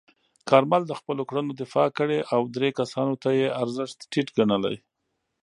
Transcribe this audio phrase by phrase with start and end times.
[0.49, 4.77] کارمل د خپلو کړنو دفاع کړې او درې کسانو ته یې ارزښت ټیټ ګڼلی.